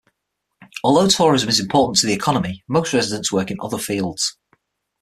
Although 0.83 1.09
tourism 1.09 1.47
is 1.47 1.59
important 1.59 1.99
to 1.99 2.07
the 2.07 2.13
economy, 2.13 2.63
most 2.67 2.91
residents 2.91 3.31
work 3.31 3.51
in 3.51 3.57
other 3.61 3.77
fields. 3.77 4.35